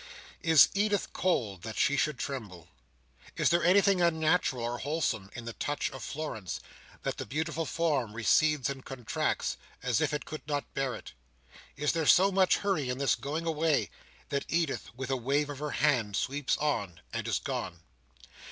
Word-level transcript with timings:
Is 0.41 0.69
Edith 0.73 1.13
cold, 1.13 1.61
that 1.61 1.77
she 1.77 1.95
should 1.95 2.17
tremble! 2.17 2.69
Is 3.37 3.49
there 3.51 3.63
anything 3.63 4.01
unnatural 4.01 4.63
or 4.63 4.77
unwholesome 4.79 5.29
in 5.35 5.45
the 5.45 5.53
touch 5.53 5.91
of 5.91 6.03
Florence, 6.03 6.59
that 7.03 7.17
the 7.19 7.25
beautiful 7.27 7.67
form 7.67 8.13
recedes 8.13 8.67
and 8.67 8.83
contracts, 8.83 9.57
as 9.83 10.01
if 10.01 10.11
it 10.11 10.25
could 10.25 10.41
not 10.47 10.73
bear 10.73 10.95
it! 10.95 11.13
Is 11.77 11.91
there 11.91 12.07
so 12.07 12.31
much 12.31 12.57
hurry 12.57 12.89
in 12.89 12.97
this 12.97 13.13
going 13.13 13.45
away, 13.45 13.91
that 14.29 14.45
Edith, 14.47 14.85
with 14.97 15.11
a 15.11 15.15
wave 15.17 15.51
of 15.51 15.59
her 15.59 15.69
hand, 15.69 16.15
sweeps 16.15 16.57
on, 16.57 17.01
and 17.13 17.27
is 17.27 17.37
gone! 17.37 17.81